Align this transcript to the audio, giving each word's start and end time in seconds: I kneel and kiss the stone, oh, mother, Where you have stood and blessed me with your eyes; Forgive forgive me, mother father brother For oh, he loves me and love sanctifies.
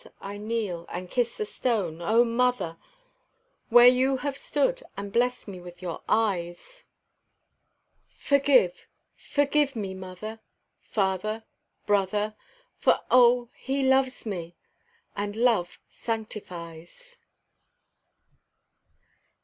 I 0.19 0.37
kneel 0.37 0.87
and 0.89 1.11
kiss 1.11 1.37
the 1.37 1.45
stone, 1.45 2.01
oh, 2.01 2.23
mother, 2.25 2.75
Where 3.69 3.85
you 3.85 4.17
have 4.17 4.35
stood 4.35 4.81
and 4.97 5.13
blessed 5.13 5.47
me 5.47 5.59
with 5.59 5.79
your 5.83 6.01
eyes; 6.09 6.85
Forgive 8.09 8.87
forgive 9.15 9.75
me, 9.75 9.93
mother 9.93 10.39
father 10.79 11.43
brother 11.85 12.35
For 12.79 13.01
oh, 13.11 13.49
he 13.55 13.87
loves 13.87 14.25
me 14.25 14.55
and 15.15 15.35
love 15.35 15.77
sanctifies. 15.87 17.17